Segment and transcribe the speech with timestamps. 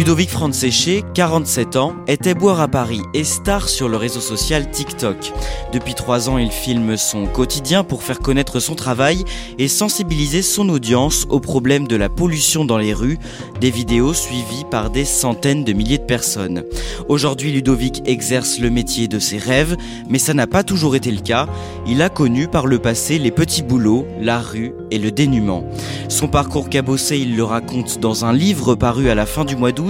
[0.00, 5.30] Ludovic Franséché, 47 ans, était boire à Paris et star sur le réseau social TikTok.
[5.74, 9.26] Depuis trois ans, il filme son quotidien pour faire connaître son travail
[9.58, 13.18] et sensibiliser son audience aux problèmes de la pollution dans les rues,
[13.60, 16.64] des vidéos suivies par des centaines de milliers de personnes.
[17.08, 19.76] Aujourd'hui, Ludovic exerce le métier de ses rêves,
[20.08, 21.46] mais ça n'a pas toujours été le cas.
[21.86, 25.62] Il a connu par le passé les petits boulots, la rue et le dénuement.
[26.08, 29.72] Son parcours cabossé, il le raconte dans un livre paru à la fin du mois
[29.72, 29.89] d'août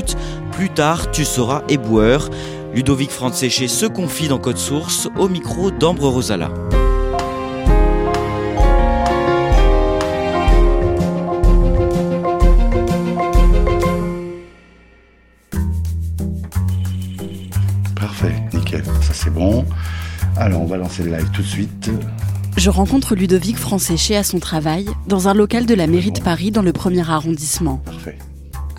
[0.52, 2.28] plus tard, tu seras éboueur.
[2.74, 6.50] Ludovic Franséché se confie dans Code Source au micro d'Ambre Rosala.
[17.96, 19.64] Parfait, nickel, ça c'est bon.
[20.36, 21.90] Alors on va lancer le live tout de suite.
[22.56, 26.50] Je rencontre Ludovic Franséché à son travail, dans un local de la mairie de Paris
[26.50, 27.78] dans le premier arrondissement.
[27.84, 28.18] Parfait.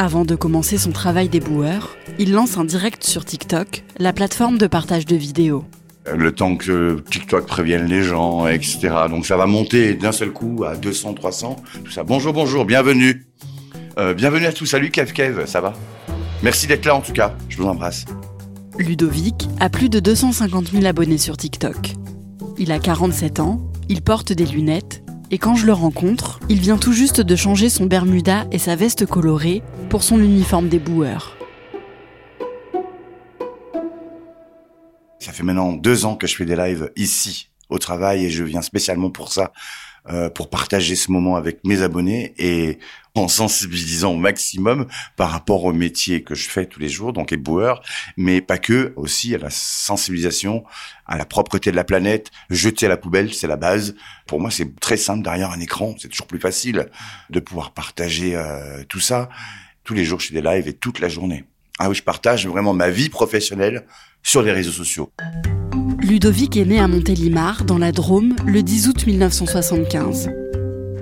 [0.03, 4.65] Avant de commencer son travail d'éboueur, il lance un direct sur TikTok, la plateforme de
[4.65, 5.63] partage de vidéos.
[6.11, 8.79] Le temps que TikTok prévienne les gens, etc.
[9.11, 12.01] Donc ça va monter d'un seul coup à 200, 300, tout ça.
[12.01, 13.27] Bonjour, bonjour, bienvenue.
[13.99, 14.65] Euh, bienvenue à tous.
[14.65, 15.73] Salut Kev Kev, ça va?
[16.41, 17.35] Merci d'être là en tout cas.
[17.47, 18.05] Je vous embrasse.
[18.79, 21.93] Ludovic a plus de 250 000 abonnés sur TikTok.
[22.57, 26.77] Il a 47 ans, il porte des lunettes et quand je le rencontre, il vient
[26.77, 31.37] tout juste de changer son Bermuda et sa veste colorée pour son uniforme d'éboueur.
[35.19, 38.43] Ça fait maintenant deux ans que je fais des lives ici au travail et je
[38.43, 39.53] viens spécialement pour ça,
[40.09, 42.79] euh, pour partager ce moment avec mes abonnés et
[43.13, 47.31] en sensibilisant au maximum par rapport au métier que je fais tous les jours, donc
[47.31, 47.83] éboueur,
[48.17, 50.63] mais pas que, aussi à la sensibilisation,
[51.05, 53.95] à la propreté de la planète, jeter à la poubelle, c'est la base.
[54.25, 56.89] Pour moi, c'est très simple derrière un écran, c'est toujours plus facile
[57.29, 59.29] de pouvoir partager euh, tout ça.
[59.83, 61.43] Tous les jours, je fais des lives et toute la journée.
[61.77, 63.85] Ah oui, je partage vraiment ma vie professionnelle
[64.23, 65.11] sur les réseaux sociaux.
[66.11, 70.29] Ludovic est né à Montélimar, dans la Drôme, le 10 août 1975.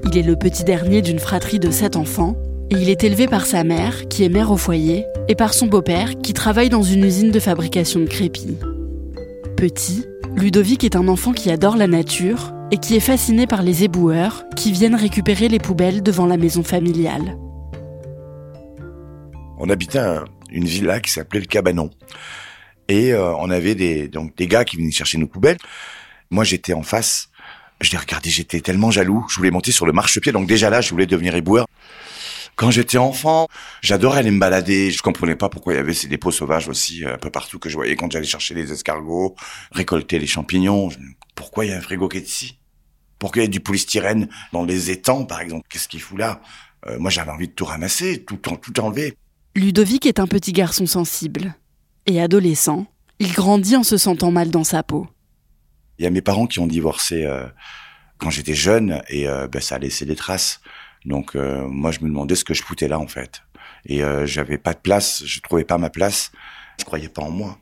[0.05, 2.35] Il est le petit dernier d'une fratrie de sept enfants,
[2.69, 5.65] et il est élevé par sa mère, qui est mère au foyer, et par son
[5.65, 8.55] beau-père, qui travaille dans une usine de fabrication de crépis.
[9.57, 10.05] Petit,
[10.35, 14.43] Ludovic est un enfant qui adore la nature et qui est fasciné par les éboueurs
[14.55, 17.35] qui viennent récupérer les poubelles devant la maison familiale.
[19.57, 21.89] On habitait un- une villa qui s'appelait le Cabanon.
[22.89, 25.59] Et euh, on avait des, donc, des gars qui venaient chercher nos poubelles.
[26.31, 27.29] Moi, j'étais en face.
[27.81, 29.25] Je les regardais, j'étais tellement jaloux.
[29.29, 30.33] Je voulais monter sur le marchepied.
[30.33, 31.65] Donc déjà là, je voulais devenir éboueur.
[32.55, 33.47] Quand j'étais enfant,
[33.81, 34.91] j'adorais aller me balader.
[34.91, 37.57] Je comprenais pas pourquoi il y avait ces dépôts sauvages aussi euh, un peu partout
[37.57, 39.35] que je voyais quand j'allais chercher les escargots,
[39.71, 40.89] récolter les champignons.
[41.35, 42.59] Pourquoi il y a un frigo qui est ici?
[43.17, 45.67] Pourquoi il y a du polystyrène dans les étangs, par exemple?
[45.69, 46.41] Qu'est-ce qu'il fout là?
[46.87, 49.13] Euh, Moi, j'avais envie de tout ramasser, tout, tout enlever.
[49.55, 51.55] Ludovic est un petit garçon sensible.
[52.05, 52.87] Et adolescent,
[53.19, 55.07] il grandit en se sentant mal dans sa peau.
[55.97, 57.45] Il y a mes parents qui ont divorcé euh,
[58.17, 60.61] quand j'étais jeune et euh, ben, ça a laissé des traces.
[61.05, 63.43] Donc euh, moi je me demandais ce que je foutais là en fait.
[63.85, 66.31] Et euh, j'avais pas de place, je trouvais pas ma place.
[66.79, 67.59] Je croyais pas en moi.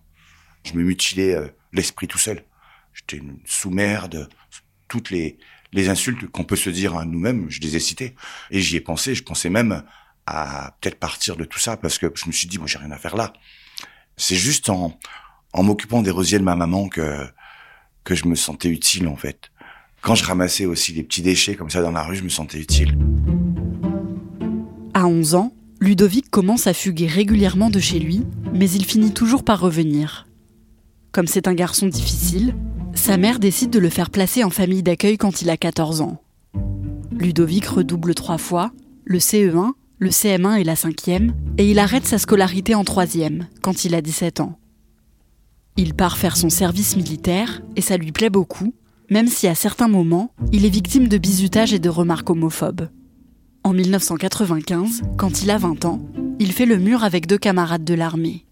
[0.63, 2.44] Je me mutilais euh, l'esprit tout seul.
[2.94, 4.30] J'étais une sous-merde.
[4.88, 5.38] Toutes les
[5.74, 8.16] les insultes qu'on peut se dire à nous-mêmes, je les ai citées.
[8.51, 9.13] Et j'y ai pensé.
[9.16, 9.84] Je pensais même
[10.25, 12.92] à peut-être partir de tout ça parce que je me suis dit moi j'ai rien
[12.92, 13.34] à faire là.
[14.18, 14.98] C'est juste en
[15.56, 17.28] m'occupant des rosiers de ma maman que
[18.08, 19.52] que je me sentais utile en fait.
[20.02, 22.58] Quand je ramassais aussi les petits déchets comme ça dans la rue, je me sentais
[22.58, 22.98] utile.
[24.94, 28.24] À 11 ans, Ludovic commence à fuguer régulièrement de chez lui,
[28.54, 30.25] mais il finit toujours par revenir.
[31.12, 32.56] Comme c'est un garçon difficile,
[32.96, 36.22] sa mère décide de le faire placer en famille d'accueil quand il a 14 ans.
[37.12, 38.72] Ludovic redouble trois fois,
[39.04, 43.84] le CE1, le CM1 et la cinquième, et il arrête sa scolarité en troisième, quand
[43.84, 44.60] il a 17 ans.
[45.76, 48.74] Il part faire son service militaire, et ça lui plaît beaucoup,
[49.10, 52.90] même si à certains moments, il est victime de bizutage et de remarques homophobes.
[53.64, 56.00] En 1995, quand il a 20 ans,
[56.40, 58.46] il fait le mur avec deux camarades de l'armée.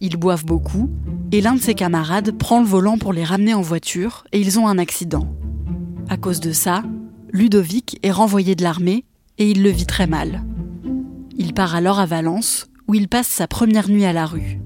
[0.00, 0.90] Ils boivent beaucoup,
[1.32, 4.58] et l'un de ses camarades prend le volant pour les ramener en voiture, et ils
[4.58, 5.34] ont un accident.
[6.10, 6.82] À cause de ça,
[7.32, 9.04] Ludovic est renvoyé de l'armée,
[9.38, 10.44] et il le vit très mal.
[11.36, 14.60] Il part alors à Valence, où il passe sa première nuit à la rue.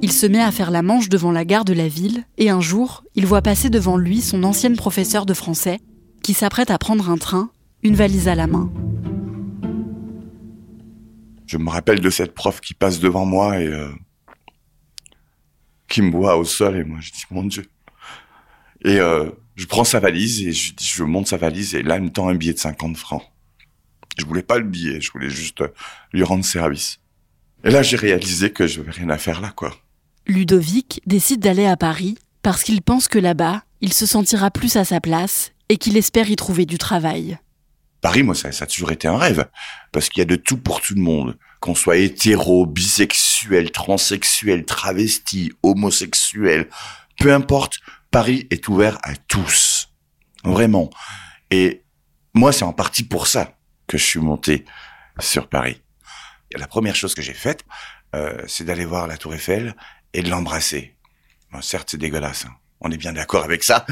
[0.00, 2.60] Il se met à faire la manche devant la gare de la ville, et un
[2.60, 5.80] jour, il voit passer devant lui son ancienne professeure de français,
[6.22, 7.50] qui s'apprête à prendre un train,
[7.82, 8.72] une valise à la main.
[11.46, 13.90] Je me rappelle de cette prof qui passe devant moi et euh,
[15.88, 17.66] qui me voit au sol, et moi je dis mon Dieu.
[18.84, 22.02] Et euh, je prends sa valise et je, je monte sa valise, et là, elle
[22.02, 23.24] me tend un billet de 50 francs.
[24.18, 25.62] Je voulais pas le billet, je voulais juste
[26.12, 26.98] lui rendre service.
[27.64, 29.76] Et là, j'ai réalisé que je n'avais rien à faire là, quoi.
[30.26, 34.84] Ludovic décide d'aller à Paris parce qu'il pense que là-bas, il se sentira plus à
[34.84, 37.38] sa place et qu'il espère y trouver du travail.
[38.00, 39.48] Paris, moi, ça, ça a toujours été un rêve.
[39.92, 41.36] Parce qu'il y a de tout pour tout le monde.
[41.60, 46.68] Qu'on soit hétéro, bisexuel, transsexuel, travesti, homosexuel,
[47.18, 47.78] peu importe,
[48.10, 49.90] Paris est ouvert à tous.
[50.44, 50.90] Vraiment.
[51.50, 51.82] Et
[52.34, 53.57] moi, c'est en partie pour ça
[53.88, 54.64] que je suis monté
[55.18, 55.82] sur Paris.
[56.54, 57.64] La première chose que j'ai faite,
[58.14, 59.74] euh, c'est d'aller voir la Tour Eiffel
[60.14, 60.94] et de l'embrasser.
[61.60, 62.44] Certes, c'est dégueulasse.
[62.46, 62.54] Hein.
[62.80, 63.84] On est bien d'accord avec ça.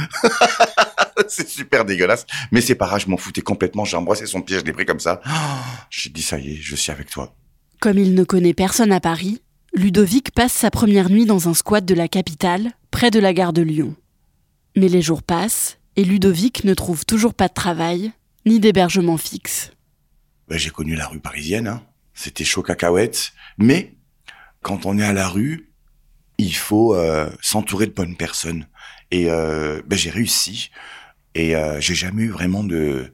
[1.29, 2.27] c'est super dégueulasse.
[2.53, 3.85] Mais c'est pas grave, je m'en foutais complètement.
[3.85, 5.21] J'ai embrassé son pied, je l'ai pris comme ça.
[5.91, 7.35] J'ai dit, ça y est, je suis avec toi.
[7.81, 9.43] Comme il ne connaît personne à Paris,
[9.75, 13.53] Ludovic passe sa première nuit dans un squat de la capitale, près de la gare
[13.53, 13.95] de Lyon.
[14.77, 18.13] Mais les jours passent, et Ludovic ne trouve toujours pas de travail,
[18.47, 19.73] ni d'hébergement fixe.
[20.49, 21.83] Ben, j'ai connu la rue parisienne, hein.
[22.15, 23.95] c'était chaud cacahuète, mais
[24.63, 25.73] quand on est à la rue,
[26.39, 28.67] il faut euh, s'entourer de bonnes personnes.
[29.11, 30.71] Et euh, ben, j'ai réussi,
[31.35, 33.13] et euh, j'ai jamais eu vraiment de,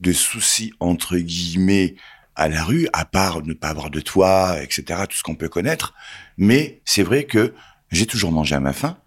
[0.00, 1.94] de soucis, entre guillemets,
[2.34, 5.48] à la rue, à part ne pas avoir de toit, etc., tout ce qu'on peut
[5.48, 5.94] connaître.
[6.36, 7.54] Mais c'est vrai que
[7.90, 8.98] j'ai toujours mangé à ma faim,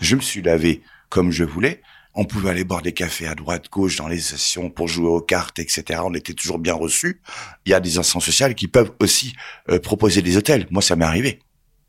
[0.00, 1.80] je me suis lavé comme je voulais,
[2.14, 5.20] on pouvait aller boire des cafés à droite, gauche, dans les sessions pour jouer aux
[5.20, 6.00] cartes, etc.
[6.04, 7.20] On était toujours bien reçus.
[7.66, 9.34] Il y a des instances sociales qui peuvent aussi
[9.68, 10.66] euh, proposer des hôtels.
[10.70, 11.40] Moi, ça m'est arrivé.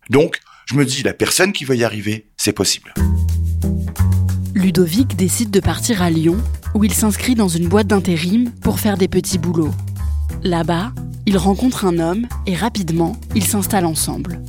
[0.10, 2.94] Donc, je me dis, la personne qui veut y arriver, c'est possible.
[4.56, 6.38] Ludovic décide de partir à Lyon,
[6.74, 9.74] où il s'inscrit dans une boîte d'intérim pour faire des petits boulots.
[10.44, 10.92] Là-bas,
[11.28, 14.42] il rencontre un homme et rapidement, ils s'installent ensemble.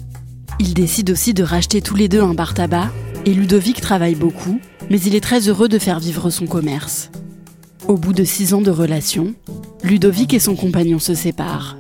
[0.59, 2.91] Ils décident aussi de racheter tous les deux un bar tabac
[3.27, 4.61] et Ludovic travaille beaucoup,
[4.91, 7.11] mais il est très heureux de faire vivre son commerce.
[7.89, 9.35] Au bout de six ans de relation,
[9.83, 11.77] Ludovic et son compagnon se séparent.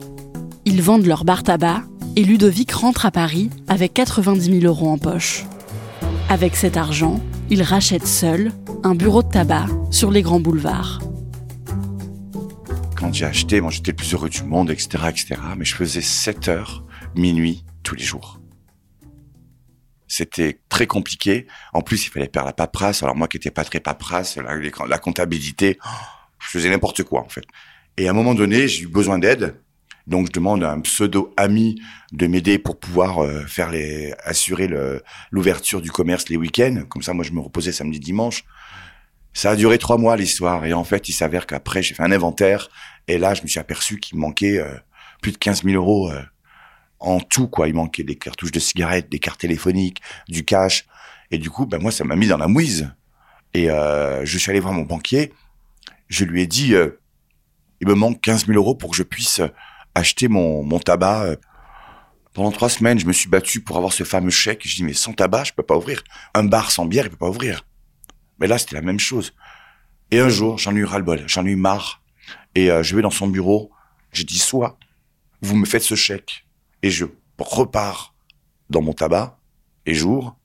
[0.64, 1.82] Ils vendent leur bar tabac
[2.17, 5.44] et Ludovic rentre à Paris avec 90 000 euros en poche.
[6.29, 7.20] Avec cet argent,
[7.50, 11.00] il rachète seul un bureau de tabac sur les grands boulevards.
[12.97, 16.00] Quand j'ai acheté, moi j'étais le plus heureux du monde, etc., etc., mais je faisais
[16.00, 18.41] 7 heures, minuit, tous les jours.
[20.16, 21.46] C'était très compliqué.
[21.75, 23.02] En plus, il fallait faire la paperasse.
[23.02, 25.78] Alors moi qui n'étais pas très paperasse, la, comptabilité,
[26.38, 27.44] je faisais n'importe quoi en fait.
[27.99, 29.61] Et à un moment donné, j'ai eu besoin d'aide.
[30.06, 31.78] Donc je demande à un pseudo ami
[32.12, 34.70] de m'aider pour pouvoir euh, faire les assurer
[35.30, 36.85] l'ouverture du commerce les week-ends.
[36.88, 38.44] Comme ça, moi je me reposais samedi dimanche.
[39.35, 42.12] Ça a duré trois mois l'histoire et en fait, il s'avère qu'après j'ai fait un
[42.12, 42.70] inventaire
[43.06, 44.73] et là je me suis aperçu qu'il manquait euh,
[45.20, 46.23] plus de 15 000 euros euh,
[47.00, 47.69] en tout quoi.
[47.69, 50.87] Il manquait des cartouches de cigarettes, des cartes téléphoniques, du cash.
[51.31, 52.91] Et du coup, ben moi, ça m'a mis dans la mouise.
[53.55, 55.33] Et euh, je suis allé voir mon banquier.
[56.09, 57.00] Je lui ai dit, euh,
[57.81, 59.41] il me manque 15 000 euros pour que je puisse
[59.95, 61.37] acheter mon, mon tabac.
[62.33, 64.61] Pendant trois semaines, je me suis battu pour avoir ce fameux chèque.
[64.65, 66.05] Je dis, mais sans tabac, je peux pas ouvrir.
[66.35, 67.65] Un bar sans bière, il peut pas ouvrir.
[68.38, 69.33] Mais là, c'était la même chose.
[70.11, 72.03] Et un jour, j'en ai eu ras-le-bol, j'en ai eu marre.
[72.55, 73.71] Et euh, je vais dans son bureau.
[74.12, 74.79] J'ai dit, soit
[75.43, 76.46] vous me faites ce chèque
[76.87, 77.05] et je
[77.38, 78.14] repars
[78.71, 79.40] dans mon tabac
[79.87, 80.38] et j'ouvre,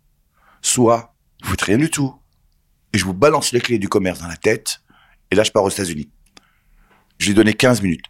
[0.63, 2.15] soit vous faites rien du tout
[2.93, 4.81] et je vous balance les clés du commerce dans la tête
[5.29, 6.09] et là je pars aux États-Unis.
[7.19, 8.05] Je lui ai donné 15 minutes.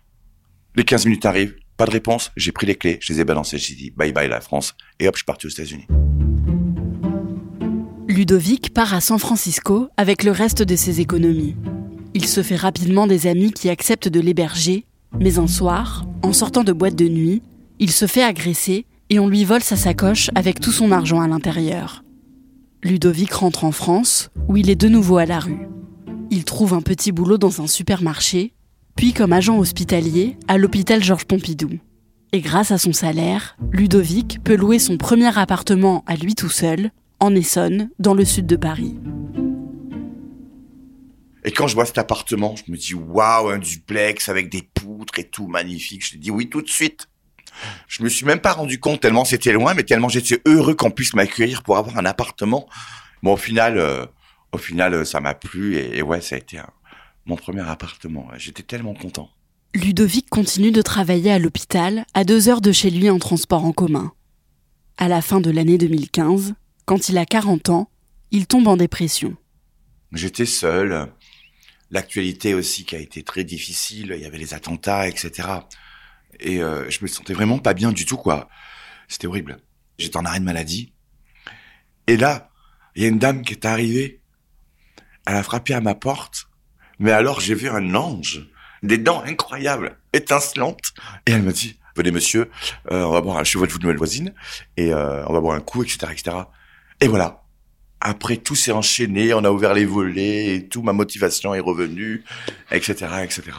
[0.75, 3.57] Les 15 minutes arrivent, pas de réponse, j'ai pris les clés, je les ai balancées,
[3.57, 5.87] j'ai dit bye bye la France et hop, je suis parti aux États-Unis.
[8.07, 11.57] Ludovic part à San Francisco avec le reste de ses économies.
[12.13, 14.85] Il se fait rapidement des amis qui acceptent de l'héberger
[15.19, 17.41] Mais un soir, en sortant de boîte de nuit,
[17.81, 21.27] il se fait agresser et on lui vole sa sacoche avec tout son argent à
[21.27, 22.03] l'intérieur.
[22.83, 25.67] Ludovic rentre en France, où il est de nouveau à la rue.
[26.29, 28.53] Il trouve un petit boulot dans un supermarché,
[28.95, 31.71] puis comme agent hospitalier à l'hôpital Georges Pompidou.
[32.33, 36.91] Et grâce à son salaire, Ludovic peut louer son premier appartement à lui tout seul,
[37.19, 38.95] en Essonne, dans le sud de Paris.
[41.43, 45.17] Et quand je vois cet appartement, je me dis waouh, un duplex avec des poutres
[45.17, 46.05] et tout magnifique.
[46.05, 47.07] Je dis oui tout de suite.
[47.87, 50.91] Je me suis même pas rendu compte tellement c'était loin, mais tellement j'étais heureux qu'on
[50.91, 52.67] puisse m'accueillir pour avoir un appartement.
[53.23, 54.05] Bon, au final, euh,
[54.51, 56.59] au final, ça m'a plu et, ouais, ça a été
[57.25, 58.27] mon premier appartement.
[58.37, 59.29] J'étais tellement content.
[59.73, 63.71] Ludovic continue de travailler à l'hôpital, à deux heures de chez lui en transport en
[63.71, 64.11] commun.
[64.97, 66.53] À la fin de l'année 2015,
[66.85, 67.89] quand il a 40 ans,
[68.31, 69.35] il tombe en dépression.
[70.11, 71.07] J'étais seul.
[71.89, 74.13] L'actualité aussi qui a été très difficile.
[74.15, 75.47] Il y avait les attentats, etc.
[76.41, 78.49] Et euh, je me sentais vraiment pas bien du tout, quoi.
[79.07, 79.57] C'était horrible.
[79.97, 80.93] J'étais en arrêt de maladie.
[82.07, 82.49] Et là,
[82.95, 84.21] il y a une dame qui est arrivée.
[85.25, 86.47] Elle a frappé à ma porte.
[86.99, 88.47] Mais alors, j'ai vu un ange.
[88.83, 90.93] Des dents incroyables, étincelantes.
[91.27, 92.49] Et elle me dit, venez monsieur,
[92.91, 94.33] euh, on va boire un cheval de nouvelle voisine.
[94.77, 96.37] Et euh, on va boire un coup, etc., etc.
[96.99, 97.43] Et voilà.
[97.99, 99.33] Après, tout s'est enchaîné.
[99.35, 100.81] On a ouvert les volets et tout.
[100.81, 102.23] Ma motivation est revenue,
[102.71, 102.93] etc.,
[103.23, 103.51] etc.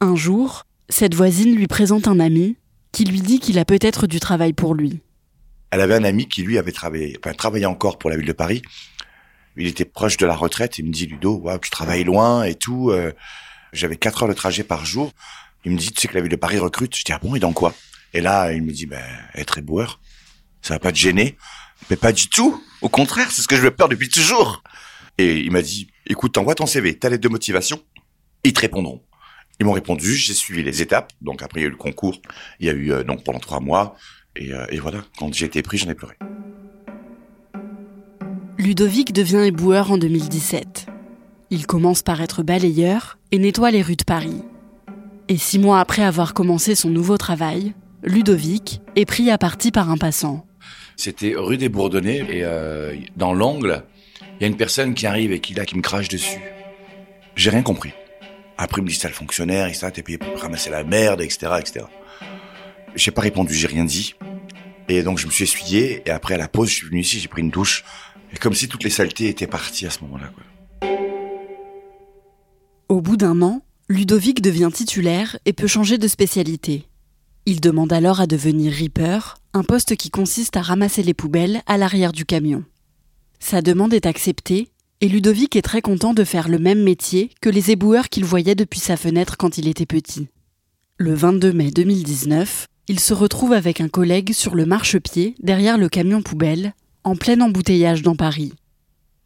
[0.00, 2.56] Un jour, cette voisine lui présente un ami
[2.92, 5.00] qui lui dit qu'il a peut-être du travail pour lui.
[5.70, 8.32] Elle avait un ami qui lui avait travaillé, enfin travaillait encore pour la ville de
[8.32, 8.62] Paris.
[9.56, 10.78] Il était proche de la retraite.
[10.78, 12.90] Il me dit Ludo, waouh, tu travailles loin et tout.
[12.90, 13.12] Euh,
[13.72, 15.12] j'avais quatre heures de trajet par jour.
[15.64, 16.96] Il me dit, tu sais que la ville de Paris recrute.
[16.96, 17.74] Je dis ah bon et dans quoi?
[18.12, 19.02] Et là, il me dit ben
[19.34, 20.00] être éboueur,
[20.62, 21.36] ça va pas te gêner
[21.90, 22.62] Mais pas du tout.
[22.80, 24.62] Au contraire, c'est ce que je veux peur depuis toujours.
[25.18, 27.82] Et il m'a dit écoute, envoie ton CV, ta lettre de motivation,
[28.44, 29.02] ils te répondront.
[29.60, 31.12] Ils m'ont répondu, j'ai suivi les étapes.
[31.20, 32.20] Donc après, il y a eu le concours.
[32.60, 33.96] Il y a eu euh, donc pendant trois mois.
[34.36, 36.14] Et, euh, et voilà, quand j'ai été pris, j'en ai pleuré.
[38.58, 40.86] Ludovic devient éboueur en 2017.
[41.50, 44.42] Il commence par être balayeur et nettoie les rues de Paris.
[45.28, 49.90] Et six mois après avoir commencé son nouveau travail, Ludovic est pris à partie par
[49.90, 50.46] un passant.
[50.96, 53.84] C'était rue des Bourdonnais et euh, dans l'angle,
[54.38, 56.40] il y a une personne qui arrive et qui là qui me crache dessus.
[57.36, 57.92] J'ai rien compris.
[58.56, 61.20] Après, il me dit, c'est le fonctionnaire, et ça, t'es payé pour ramasser la merde,
[61.20, 61.86] etc., etc.
[62.94, 64.14] J'ai pas répondu, j'ai rien dit.
[64.88, 67.18] Et donc, je me suis essuyé, et après, à la pause, je suis venu ici,
[67.18, 67.84] j'ai pris une douche.
[68.32, 70.30] Et comme si toutes les saletés étaient parties à ce moment-là.
[72.88, 76.86] Au bout d'un an, Ludovic devient titulaire et peut changer de spécialité.
[77.46, 81.76] Il demande alors à devenir Reaper, un poste qui consiste à ramasser les poubelles à
[81.76, 82.64] l'arrière du camion.
[83.40, 84.70] Sa demande est acceptée
[85.04, 88.54] et Ludovic est très content de faire le même métier que les éboueurs qu'il voyait
[88.54, 90.28] depuis sa fenêtre quand il était petit.
[90.96, 95.90] Le 22 mai 2019, il se retrouve avec un collègue sur le marchepied derrière le
[95.90, 98.54] camion poubelle, en plein embouteillage dans Paris.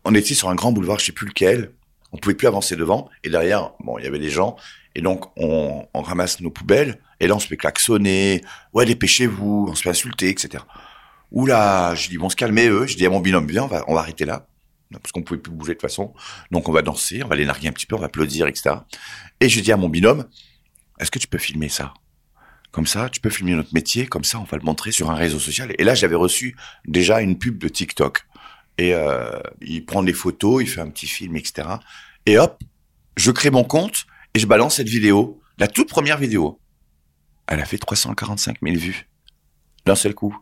[0.05, 1.71] On était sur un grand boulevard, je sais plus lequel.
[2.11, 3.09] On pouvait plus avancer devant.
[3.23, 4.57] Et derrière, bon, il y avait des gens.
[4.97, 6.99] Et donc, on, ramasse nos poubelles.
[7.21, 8.43] Et là, on se fait klaxonner.
[8.73, 9.69] Ouais, dépêchez-vous.
[9.71, 10.65] On se fait insulter, etc.
[11.31, 12.89] Oula, je dis, bon, se calmer, eux?
[12.89, 14.49] Je dis à mon binôme, viens, on va, on va arrêter là
[14.93, 16.15] parce qu'on pouvait plus bouger de toute façon.
[16.51, 18.77] Donc on va danser, on va les narguer un petit peu, on va applaudir, etc.
[19.41, 20.27] Et je dis à mon binôme,
[20.99, 21.95] est-ce que tu peux filmer ça?
[22.71, 25.15] Comme ça, tu peux filmer notre métier, comme ça on va le montrer sur un
[25.15, 25.75] réseau social.
[25.79, 28.27] Et là, j'avais reçu déjà une pub de TikTok.
[28.77, 31.69] Et euh, il prend des photos, il fait un petit film, etc.
[32.27, 32.63] Et hop,
[33.17, 36.61] je crée mon compte et je balance cette vidéo, la toute première vidéo.
[37.47, 39.09] Elle a fait 345 000 vues
[39.87, 40.37] d'un seul coup.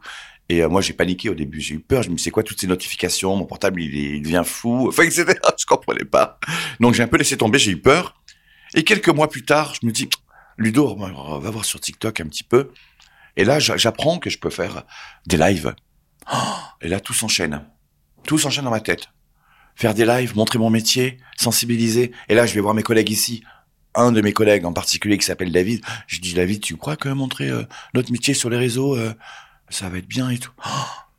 [0.48, 1.60] Et euh, moi, j'ai paniqué au début.
[1.60, 2.02] J'ai eu peur.
[2.02, 3.34] Je me dis, c'est quoi toutes ces notifications?
[3.36, 4.86] Mon portable, il, il devient fou.
[4.88, 5.34] Enfin, etc.
[5.58, 6.38] Je comprenais pas.
[6.80, 7.58] Donc, j'ai un peu laissé tomber.
[7.58, 8.20] J'ai eu peur.
[8.74, 10.08] Et quelques mois plus tard, je me dis,
[10.58, 12.70] Ludo, va voir sur TikTok un petit peu.
[13.36, 14.84] Et là, j'apprends que je peux faire
[15.26, 15.74] des lives.
[16.80, 17.62] Et là, tout s'enchaîne.
[18.24, 19.08] Tout s'enchaîne dans ma tête.
[19.74, 22.12] Faire des lives, montrer mon métier, sensibiliser.
[22.28, 23.42] Et là, je vais voir mes collègues ici.
[23.94, 25.82] Un de mes collègues en particulier qui s'appelle David.
[26.06, 27.62] Je dis, David, tu crois que montrer euh,
[27.94, 29.14] notre métier sur les réseaux, euh,
[29.68, 30.52] ça va être bien et tout.
[30.66, 30.70] Oh,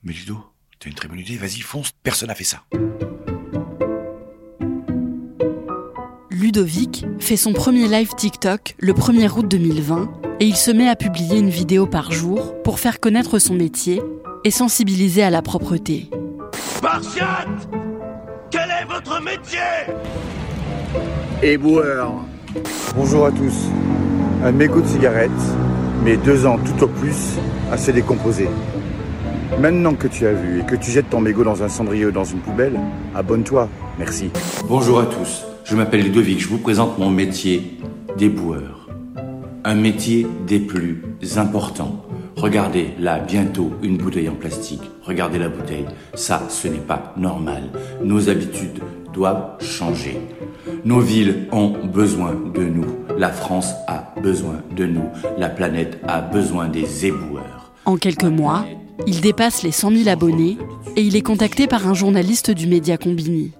[0.03, 0.37] mais Ludo,
[0.79, 2.63] t'as une très bonne idée, vas-y, fonce, personne n'a fait ça.
[6.29, 10.95] Ludovic fait son premier live TikTok le 1er août 2020 et il se met à
[10.95, 14.01] publier une vidéo par jour pour faire connaître son métier
[14.43, 16.09] et sensibiliser à la propreté.
[16.53, 17.67] Spartiate
[18.51, 19.59] Quel est votre métier?
[21.41, 22.13] Éboueur.
[22.95, 23.55] Bonjour à tous.
[24.43, 25.31] Un mégot de cigarette,
[26.15, 27.37] deux ans tout au plus
[27.69, 28.47] à se décomposer.
[29.59, 32.23] Maintenant que tu as vu et que tu jettes ton mégot dans un cendrier dans
[32.23, 32.79] une poubelle,
[33.13, 33.67] abonne-toi.
[33.99, 34.29] Merci.
[34.69, 35.43] Bonjour à tous.
[35.65, 36.39] Je m'appelle Ludovic.
[36.39, 37.77] Je vous présente mon métier
[38.17, 38.87] d'éboueur.
[39.65, 41.01] un métier des plus
[41.35, 42.05] importants.
[42.37, 44.83] Regardez là, bientôt, une bouteille en plastique.
[45.03, 45.87] Regardez la bouteille.
[46.13, 47.63] Ça, ce n'est pas normal.
[48.01, 48.79] Nos habitudes
[49.13, 50.19] doivent changer.
[50.87, 52.85] Nos villes ont besoin de nous.
[53.17, 55.03] La France a besoin de nous.
[55.37, 57.73] La planète a besoin des éboueurs.
[57.83, 58.65] En quelques mois,
[59.05, 60.57] il dépasse les 100 000 abonnés
[60.95, 63.51] et il est contacté par un journaliste du média Combini.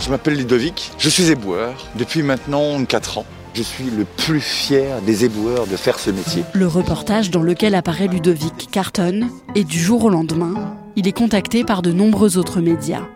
[0.00, 3.26] Je m'appelle Ludovic, je suis éboueur depuis maintenant 4 ans.
[3.54, 6.42] Je suis le plus fier des éboueurs de faire ce métier.
[6.52, 11.62] Le reportage dans lequel apparaît Ludovic cartonne et du jour au lendemain, il est contacté
[11.62, 13.06] par de nombreux autres médias.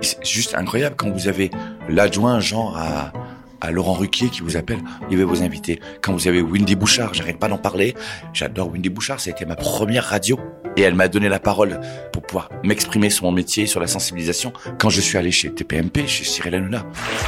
[0.00, 1.52] C'est juste incroyable quand vous avez
[1.88, 3.12] l'adjoint genre à,
[3.60, 4.78] à Laurent Ruquier qui vous appelle,
[5.10, 5.80] il veut vous inviter.
[6.02, 7.94] Quand vous avez Wendy Bouchard, j'arrête pas d'en parler.
[8.32, 10.38] J'adore Wendy Bouchard, ça a été ma première radio.
[10.76, 11.80] Et elle m'a donné la parole
[12.12, 16.06] pour pouvoir m'exprimer sur mon métier, sur la sensibilisation, quand je suis allé chez TPMP,
[16.06, 16.84] chez Cyril Hanouna.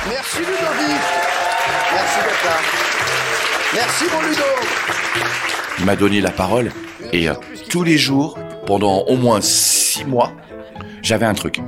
[0.08, 1.02] Merci Ludovic.
[1.92, 2.56] Merci d'être là.
[3.74, 4.42] Merci mon Ludo.
[5.80, 6.70] Il m'a donné la parole
[7.12, 7.34] et euh,
[7.70, 10.32] tous les jours, pendant au moins six mois,
[11.02, 11.60] j'avais un truc.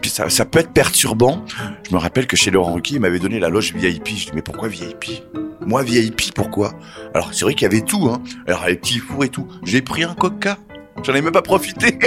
[0.00, 1.44] Puis ça, ça peut être perturbant.
[1.88, 4.08] Je me rappelle que chez Laurent Ruquier, il m'avait donné la loge VIP.
[4.08, 5.22] Je dis mais pourquoi VIP
[5.66, 6.72] Moi VIP, pourquoi?
[7.14, 8.22] Alors c'est vrai qu'il y avait tout, hein.
[8.46, 9.48] Alors les petits fours et tout.
[9.64, 10.58] J'ai pris un coca.
[11.02, 11.98] J'en ai même pas profité.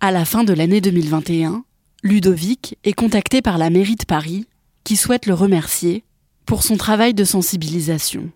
[0.00, 1.64] À la fin de l'année 2021,
[2.02, 4.46] Ludovic est contacté par la mairie de Paris
[4.84, 6.04] qui souhaite le remercier
[6.44, 8.30] pour son travail de sensibilisation.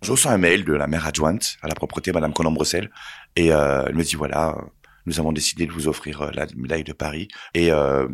[0.00, 2.90] Je reçois un mail de la maire adjointe à la propreté, Madame Colombre-Bressel,
[3.34, 4.56] et euh, elle me dit voilà,
[5.08, 7.28] nous avons décidé de vous offrir euh, la médaille de Paris.
[7.54, 8.06] Et euh,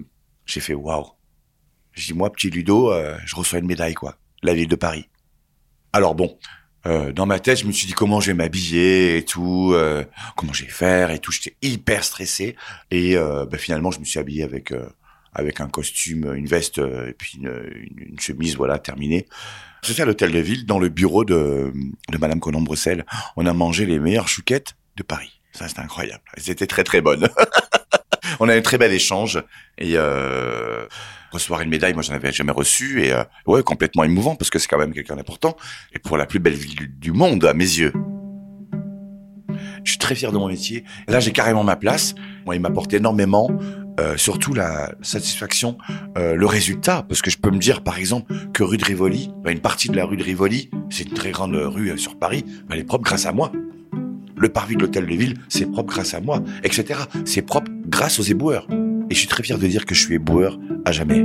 [0.47, 1.07] j'ai fait waouh.
[1.93, 5.09] Je dis moi, petit Ludo, euh, je reçois une médaille quoi, la ville de Paris.
[5.93, 6.39] Alors bon,
[6.87, 10.05] euh, dans ma tête, je me suis dit comment je vais m'habiller et tout, euh,
[10.37, 11.31] comment je vais faire et tout.
[11.33, 12.57] J'étais hyper stressé
[12.91, 14.73] et euh, bah, finalement, je me suis habillé avec
[15.37, 17.53] avec un costume, une veste et puis une,
[17.97, 19.27] une- chemise, voilà, terminée.
[19.83, 21.73] J'étais à l'hôtel de ville, dans le bureau de,
[22.11, 23.05] de Madame Colombre-Bressel.
[23.37, 25.41] On a mangé les meilleures chouquettes de Paris.
[25.55, 26.23] Ça, c'était incroyable.
[26.37, 27.29] Elles étaient très très bonnes.
[28.41, 29.43] On a eu un très bel échange
[29.79, 30.87] et euh,
[31.31, 34.59] recevoir une médaille, moi j'en avais jamais reçu et euh, ouais complètement émouvant parce que
[34.59, 35.57] c'est quand même quelqu'un d'important
[35.93, 37.93] et pour la plus belle ville du, monde à mes yeux.
[39.85, 40.85] Je suis très fier de mon métier.
[41.07, 42.15] Là j'ai carrément ma place.
[42.47, 43.51] Moi il m'apporte énormément,
[44.01, 45.77] euh, surtout la satisfaction,
[46.17, 49.53] le résultat parce que je peux me dire par exemple que rue de Rivoli, bah,
[49.53, 52.79] une partie de la rue de Rivoli, c'est une très grande rue sur Paris, elle
[52.79, 53.53] est propre grâce à moi.
[54.37, 57.01] Le parvis de l'hôtel de ville, c'est propre grâce à moi, etc.
[57.25, 58.67] C'est propre grâce aux éboueurs.
[59.11, 61.25] Et je suis très fier de dire que je suis éboueur à jamais.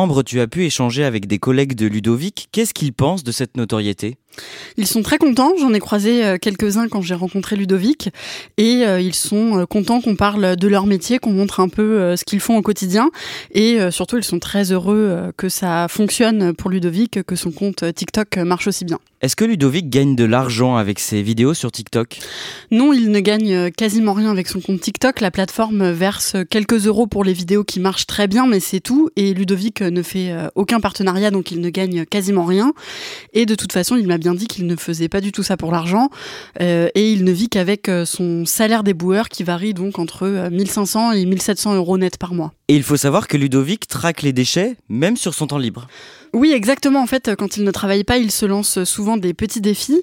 [0.00, 2.48] Ambre, tu as pu échanger avec des collègues de Ludovic.
[2.52, 4.16] Qu'est-ce qu'ils pensent de cette notoriété?
[4.76, 8.10] Ils sont très contents, j'en ai croisé euh, quelques-uns quand j'ai rencontré Ludovic,
[8.56, 12.16] et euh, ils sont euh, contents qu'on parle de leur métier, qu'on montre un peu
[12.16, 13.10] ce qu'ils font au quotidien,
[13.52, 18.38] et surtout ils sont très heureux que ça fonctionne pour Ludovic, que son compte TikTok
[18.38, 18.98] marche aussi bien.
[19.22, 22.20] Est-ce que Ludovic gagne de l'argent avec ses vidéos sur TikTok?
[22.70, 25.20] Non, il ne gagne quasiment rien avec son compte TikTok.
[25.20, 29.10] La plateforme verse quelques euros pour les vidéos qui marchent très bien, mais c'est tout.
[29.16, 32.72] Et Ludovic ne fait aucun partenariat, donc il ne gagne quasiment rien.
[33.34, 35.56] Et de toute façon, il m'a bien dit qu'il ne faisait pas du tout ça
[35.56, 36.08] pour l'argent.
[36.60, 40.50] Euh, et il ne vit qu'avec euh, son salaire d'éboueur qui varie donc entre euh,
[40.50, 42.52] 1500 et 1700 euros net par mois.
[42.68, 45.88] Et il faut savoir que Ludovic traque les déchets, même sur son temps libre.
[46.32, 47.02] Oui, exactement.
[47.02, 50.02] En fait, quand il ne travaille pas, il se lance souvent des petits défis.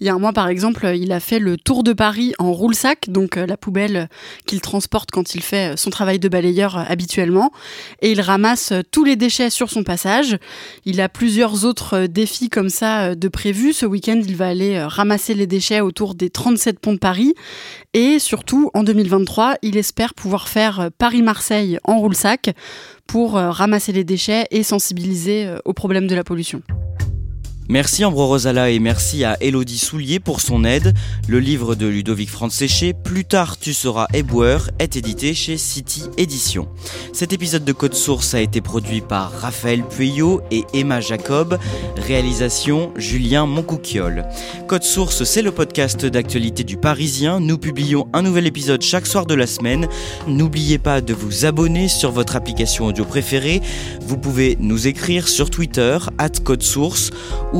[0.00, 2.52] Il y a un mois, par exemple, il a fait le tour de Paris en
[2.52, 4.08] roule-sac, donc euh, la poubelle
[4.46, 7.52] qu'il transporte quand il fait son travail de balayeur euh, habituellement.
[8.02, 10.38] Et il ramasse euh, tous les déchets sur son passage.
[10.86, 13.72] Il a plusieurs autres défis comme ça de prévus.
[13.72, 17.34] Ce week-end, il va aller ramasser les déchets autour des 37 ponts de Paris.
[17.94, 22.50] Et surtout, en 2023, il espère pouvoir faire Paris-Marseille en roule-sac
[23.10, 26.62] pour euh, ramasser les déchets et sensibiliser euh, au problème de la pollution.
[27.70, 30.92] Merci Ambro Rosala et merci à Elodie Soulier pour son aide.
[31.28, 36.02] Le livre de Ludovic Franz Séché, Plus tard tu seras éboueur, est édité chez City
[36.16, 36.66] Éditions.
[37.12, 41.60] Cet épisode de Code Source a été produit par Raphaël Pueyo et Emma Jacob.
[41.96, 44.24] Réalisation Julien Moncouquiole.
[44.66, 47.38] Code Source, c'est le podcast d'actualité du Parisien.
[47.38, 49.86] Nous publions un nouvel épisode chaque soir de la semaine.
[50.26, 53.62] N'oubliez pas de vous abonner sur votre application audio préférée.
[54.00, 57.10] Vous pouvez nous écrire sur Twitter, at Code Source,
[57.52, 57.59] ou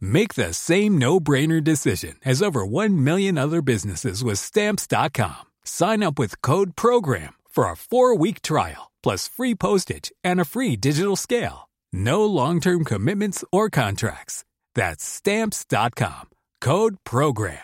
[0.00, 5.44] Make the same no-brainer decision as over 1 million other businesses with stamps.com.
[5.64, 10.76] Sign up with code program for a 4-week trial plus free postage and a free
[10.76, 11.68] digital scale.
[11.92, 14.44] No long-term commitments or contracts.
[14.74, 16.30] That's stamps.com.
[16.60, 17.58] Code program.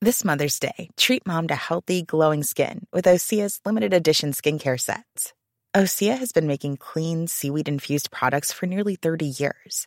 [0.00, 5.32] This Mother's Day, treat mom to healthy, glowing skin with Osea's limited edition skincare sets.
[5.74, 9.86] Osea has been making clean, seaweed infused products for nearly 30 years.